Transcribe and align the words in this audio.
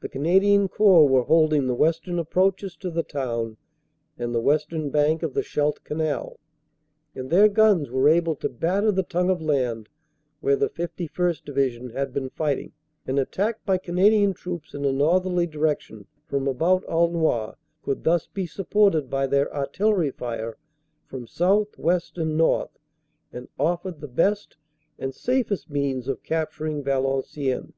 The 0.00 0.10
Canadian 0.10 0.68
Corps 0.68 1.08
were 1.08 1.22
holding 1.22 1.66
the 1.66 1.74
western 1.74 2.18
approaches 2.18 2.76
to 2.76 2.90
the 2.90 3.02
town 3.02 3.56
and 4.18 4.34
the 4.34 4.42
western 4.42 4.90
bank 4.90 5.22
of 5.22 5.32
the 5.32 5.42
Scheldt 5.42 5.82
canal, 5.84 6.36
and 7.14 7.30
their 7.30 7.48
guns 7.48 7.90
were 7.90 8.10
able 8.10 8.34
to 8.36 8.48
batter 8.50 8.92
the 8.92 9.02
tongue 9.02 9.30
of 9.30 9.40
land 9.40 9.88
where 10.40 10.54
the 10.54 10.68
51st. 10.68 11.46
Division 11.46 11.88
had 11.88 12.12
been 12.12 12.28
fighting. 12.28 12.72
An 13.06 13.16
attack 13.16 13.64
by 13.64 13.78
Canadian 13.78 14.34
troops 14.34 14.74
in 14.74 14.84
a 14.84 14.92
northerly 14.92 15.46
direction 15.46 16.08
from 16.26 16.44
366 16.44 16.58
CANADA 16.58 16.84
S 16.84 16.90
HUNDRED 16.90 17.14
DAYS 17.14 17.16
about 17.16 17.54
Aulnoy 17.54 17.54
could 17.82 18.04
thus 18.04 18.26
be 18.26 18.44
supported 18.46 19.08
by 19.08 19.26
their 19.26 19.50
artillery 19.56 20.10
fire 20.10 20.58
from 21.06 21.26
south, 21.26 21.78
west 21.78 22.18
and 22.18 22.36
north, 22.36 22.78
and 23.32 23.48
offered 23.58 24.02
the 24.02 24.08
best 24.08 24.58
and 24.98 25.14
safest 25.14 25.70
means 25.70 26.06
of 26.06 26.22
capturing 26.22 26.82
Valenciennes. 26.82 27.72